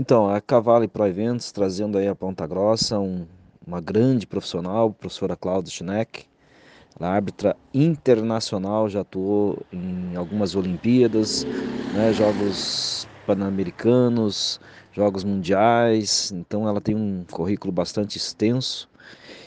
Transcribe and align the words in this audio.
Então, 0.00 0.30
a 0.30 0.40
Cavale 0.40 0.86
Pro 0.86 1.08
Eventos 1.08 1.50
trazendo 1.50 1.98
aí 1.98 2.06
a 2.06 2.14
Ponta 2.14 2.46
Grossa, 2.46 3.00
um, 3.00 3.26
uma 3.66 3.80
grande 3.80 4.28
profissional, 4.28 4.92
professora 4.92 5.34
Cláudia 5.34 5.72
Schneck, 5.72 6.24
ela 7.00 7.08
é 7.08 7.12
árbitra 7.16 7.56
internacional, 7.74 8.88
já 8.88 9.00
atuou 9.00 9.58
em 9.72 10.14
algumas 10.14 10.54
Olimpíadas, 10.54 11.44
né, 11.92 12.12
Jogos 12.12 13.08
Pan-Americanos, 13.26 14.60
Jogos 14.92 15.24
Mundiais, 15.24 16.30
então 16.30 16.68
ela 16.68 16.80
tem 16.80 16.94
um 16.94 17.24
currículo 17.28 17.72
bastante 17.72 18.18
extenso. 18.18 18.88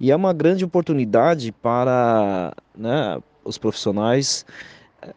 E 0.00 0.10
é 0.10 0.16
uma 0.16 0.32
grande 0.32 0.64
oportunidade 0.64 1.52
para 1.52 2.52
né, 2.76 3.16
os 3.44 3.58
profissionais 3.58 4.44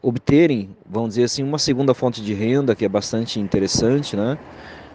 obterem, 0.04 0.70
vamos 0.88 1.10
dizer 1.10 1.24
assim, 1.24 1.42
uma 1.42 1.58
segunda 1.58 1.96
fonte 1.96 2.22
de 2.22 2.36
renda 2.36 2.76
que 2.76 2.86
é 2.86 2.90
bastante 2.90 3.40
interessante, 3.40 4.16
né? 4.16 4.38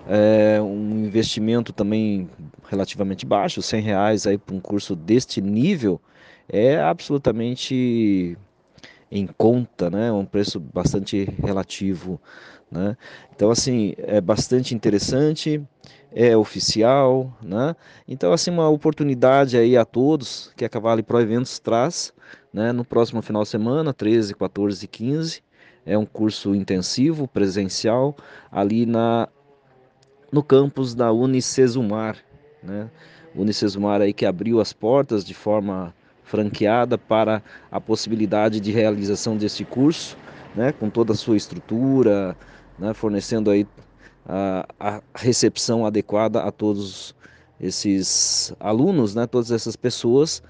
É, 0.08 0.60
um 0.60 1.04
investimento 1.04 1.72
também 1.72 2.28
relativamente 2.68 3.26
baixo, 3.26 3.62
100 3.62 3.82
reais 3.82 4.26
aí 4.26 4.38
para 4.38 4.54
um 4.54 4.60
curso 4.60 4.94
deste 4.94 5.40
nível 5.40 6.00
é 6.48 6.80
absolutamente 6.80 8.36
em 9.10 9.26
conta, 9.26 9.90
né? 9.90 10.10
Um 10.12 10.24
preço 10.24 10.60
bastante 10.60 11.24
relativo, 11.42 12.20
né? 12.70 12.96
Então 13.34 13.50
assim 13.50 13.94
é 13.98 14.20
bastante 14.20 14.74
interessante, 14.74 15.62
é 16.12 16.36
oficial, 16.36 17.36
né? 17.42 17.74
Então 18.06 18.32
assim 18.32 18.50
uma 18.50 18.68
oportunidade 18.68 19.56
aí 19.56 19.76
a 19.76 19.84
todos 19.84 20.52
que 20.56 20.64
a 20.64 20.68
Cavale 20.68 21.02
Pro 21.02 21.20
Eventos 21.20 21.58
traz, 21.58 22.12
né? 22.52 22.72
No 22.72 22.84
próximo 22.84 23.22
final 23.22 23.42
de 23.42 23.48
semana, 23.48 23.92
13, 23.92 24.34
14 24.34 24.84
e 24.84 24.88
15 24.88 25.42
é 25.86 25.96
um 25.96 26.06
curso 26.06 26.54
intensivo 26.54 27.26
presencial 27.26 28.16
ali 28.52 28.86
na 28.86 29.28
no 30.32 30.42
campus 30.42 30.94
da 30.94 31.12
Unicesumar, 31.12 32.16
né? 32.62 32.90
Unicesumar 33.34 34.00
aí 34.00 34.12
que 34.12 34.26
abriu 34.26 34.60
as 34.60 34.72
portas 34.72 35.24
de 35.24 35.34
forma 35.34 35.94
franqueada 36.24 36.96
para 36.96 37.42
a 37.70 37.80
possibilidade 37.80 38.60
de 38.60 38.70
realização 38.70 39.36
deste 39.36 39.64
curso, 39.64 40.16
né? 40.54 40.72
Com 40.72 40.88
toda 40.88 41.12
a 41.12 41.16
sua 41.16 41.36
estrutura, 41.36 42.36
né? 42.78 42.94
Fornecendo 42.94 43.50
aí 43.50 43.66
a, 44.26 44.66
a 44.78 45.02
recepção 45.14 45.84
adequada 45.84 46.42
a 46.42 46.52
todos 46.52 47.14
esses 47.60 48.54
alunos, 48.60 49.14
né? 49.14 49.26
Todas 49.26 49.50
essas 49.50 49.76
pessoas 49.76 50.42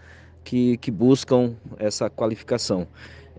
que, 0.45 0.77
que 0.79 0.91
buscam 0.91 1.55
essa 1.79 2.09
qualificação 2.09 2.87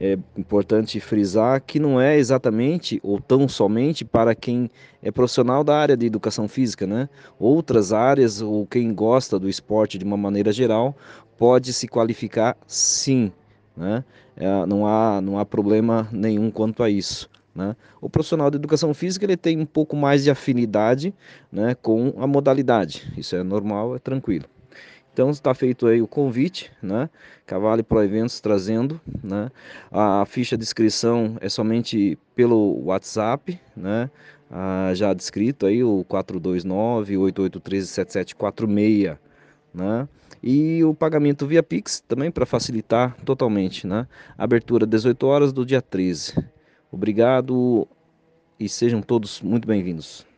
é 0.03 0.17
importante 0.35 0.99
frisar 0.99 1.61
que 1.61 1.79
não 1.79 2.01
é 2.01 2.17
exatamente 2.17 2.99
ou 3.03 3.21
tão 3.21 3.47
somente 3.47 4.03
para 4.03 4.33
quem 4.33 4.67
é 4.99 5.11
profissional 5.11 5.63
da 5.63 5.77
área 5.77 5.95
de 5.95 6.07
educação 6.07 6.47
física, 6.47 6.87
né? 6.87 7.07
Outras 7.39 7.93
áreas 7.93 8.41
ou 8.41 8.65
quem 8.65 8.91
gosta 8.95 9.37
do 9.37 9.47
esporte 9.47 9.99
de 9.99 10.03
uma 10.03 10.17
maneira 10.17 10.51
geral 10.51 10.97
pode 11.37 11.71
se 11.71 11.87
qualificar 11.87 12.57
sim, 12.65 13.31
né? 13.77 14.03
É, 14.35 14.65
não, 14.65 14.87
há, 14.87 15.21
não 15.21 15.37
há 15.37 15.45
problema 15.45 16.09
nenhum 16.11 16.49
quanto 16.49 16.81
a 16.81 16.89
isso. 16.89 17.29
Né? 17.53 17.75
O 17.99 18.09
profissional 18.09 18.49
de 18.49 18.55
educação 18.55 18.93
física 18.95 19.25
ele 19.25 19.37
tem 19.37 19.59
um 19.59 19.65
pouco 19.67 19.95
mais 19.95 20.23
de 20.23 20.31
afinidade 20.31 21.13
né, 21.51 21.75
com 21.75 22.13
a 22.17 22.25
modalidade, 22.25 23.11
isso 23.17 23.35
é 23.35 23.43
normal, 23.43 23.95
é 23.95 23.99
tranquilo. 23.99 24.45
Então 25.13 25.29
está 25.29 25.53
feito 25.53 25.87
aí 25.87 26.01
o 26.01 26.07
convite, 26.07 26.71
né? 26.81 27.09
Cavale 27.45 27.83
Pro 27.83 28.01
Eventos 28.01 28.39
trazendo, 28.39 28.99
né? 29.21 29.51
A, 29.91 30.25
ficha 30.25 30.57
de 30.57 30.63
inscrição 30.63 31.37
é 31.41 31.49
somente 31.49 32.17
pelo 32.33 32.81
WhatsApp, 32.85 33.59
né? 33.75 34.09
Ah, 34.49 34.91
já 34.93 35.13
descrito 35.13 35.65
aí 35.65 35.83
o 35.83 36.05
429 36.07 37.17
8813 37.17 37.87
7746, 37.87 39.17
né? 39.73 40.07
E 40.41 40.83
o 40.83 40.93
pagamento 40.93 41.45
via 41.45 41.61
Pix 41.61 41.99
também 42.07 42.31
para 42.31 42.45
facilitar 42.45 43.15
totalmente, 43.25 43.85
né? 43.85 44.07
Abertura 44.37 44.85
18 44.87 45.27
horas 45.27 45.53
do 45.53 45.65
dia 45.65 45.81
13. 45.81 46.33
Obrigado 46.91 47.87
e 48.59 48.67
sejam 48.67 49.01
todos 49.01 49.41
muito 49.41 49.67
bem-vindos. 49.67 50.30